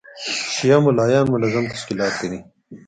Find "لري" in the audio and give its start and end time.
2.21-2.39